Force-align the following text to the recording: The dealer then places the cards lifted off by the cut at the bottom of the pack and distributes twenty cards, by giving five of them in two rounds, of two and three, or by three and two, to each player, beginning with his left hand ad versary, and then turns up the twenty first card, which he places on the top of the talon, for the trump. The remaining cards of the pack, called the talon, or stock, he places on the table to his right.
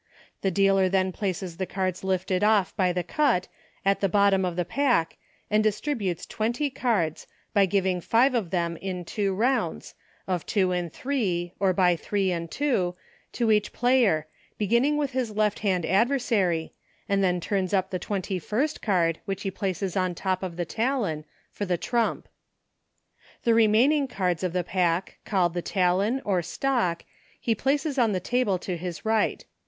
The 0.41 0.49
dealer 0.49 0.89
then 0.89 1.11
places 1.11 1.57
the 1.57 1.67
cards 1.67 2.03
lifted 2.03 2.43
off 2.43 2.75
by 2.75 2.91
the 2.91 3.03
cut 3.03 3.47
at 3.85 3.99
the 3.99 4.09
bottom 4.09 4.43
of 4.45 4.55
the 4.55 4.65
pack 4.65 5.15
and 5.47 5.63
distributes 5.63 6.25
twenty 6.25 6.71
cards, 6.71 7.27
by 7.53 7.67
giving 7.67 8.01
five 8.01 8.33
of 8.33 8.49
them 8.49 8.77
in 8.77 9.05
two 9.05 9.31
rounds, 9.35 9.93
of 10.27 10.43
two 10.47 10.71
and 10.71 10.91
three, 10.91 11.53
or 11.59 11.71
by 11.71 11.95
three 11.95 12.31
and 12.31 12.49
two, 12.49 12.95
to 13.33 13.51
each 13.51 13.73
player, 13.73 14.25
beginning 14.57 14.97
with 14.97 15.11
his 15.11 15.29
left 15.35 15.59
hand 15.59 15.85
ad 15.85 16.09
versary, 16.09 16.71
and 17.07 17.23
then 17.23 17.39
turns 17.39 17.71
up 17.71 17.91
the 17.91 17.99
twenty 17.99 18.39
first 18.39 18.81
card, 18.81 19.19
which 19.25 19.43
he 19.43 19.51
places 19.51 19.95
on 19.95 20.11
the 20.13 20.15
top 20.15 20.41
of 20.41 20.55
the 20.57 20.65
talon, 20.65 21.25
for 21.51 21.65
the 21.65 21.77
trump. 21.77 22.27
The 23.43 23.53
remaining 23.53 24.07
cards 24.07 24.41
of 24.41 24.51
the 24.53 24.63
pack, 24.63 25.19
called 25.25 25.53
the 25.53 25.61
talon, 25.61 26.23
or 26.25 26.41
stock, 26.41 27.05
he 27.39 27.53
places 27.53 27.99
on 27.99 28.13
the 28.13 28.19
table 28.19 28.57
to 28.57 28.75
his 28.77 29.05
right. 29.05 29.45